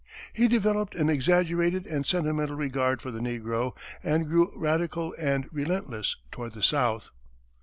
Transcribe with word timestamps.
He 0.33 0.47
developed 0.47 0.95
an 0.95 1.11
exaggerated 1.11 1.85
and 1.85 2.07
sentimental 2.07 2.55
regard 2.55 3.03
for 3.03 3.11
the 3.11 3.19
negro, 3.19 3.75
and 4.01 4.25
grew 4.25 4.51
radical 4.55 5.13
and 5.19 5.47
relentless 5.51 6.15
toward 6.31 6.53
the 6.53 6.63
South. 6.63 7.11